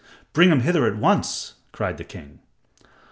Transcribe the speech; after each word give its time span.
"Bring 0.33 0.49
him 0.49 0.61
hither 0.61 0.87
at 0.87 0.97
once," 0.97 1.57
cried 1.71 1.97
the 1.99 2.03
king. 2.03 2.39